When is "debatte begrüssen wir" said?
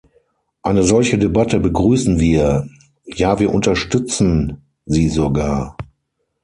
1.19-2.67